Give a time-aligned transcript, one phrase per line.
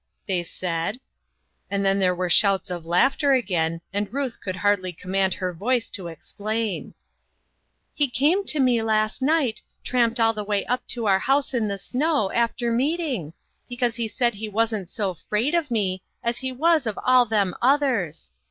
[0.25, 0.99] they said,
[1.69, 5.91] and then there were shouts of laughter again, and Ruth could hardly command her voice
[5.91, 6.95] to explain:"
[7.93, 10.39] He came to me last night tramped all INNOVATIONS.
[10.41, 13.33] IQ5 the way up to our house in the snow, after meeting
[13.69, 17.53] because he said he wasn't so' 'fraid' of me as he was of' all them
[17.61, 18.31] others.'